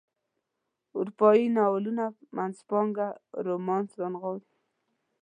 اروپایي 0.97 1.45
ناولونو 1.57 2.05
منځپانګه 2.37 3.07
رومانس 3.47 3.89
رانغاړي. 4.01 4.49